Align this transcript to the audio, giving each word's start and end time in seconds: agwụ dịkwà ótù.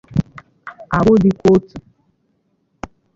agwụ 0.97 1.13
dịkwà 1.23 1.47
ótù. 1.55 1.75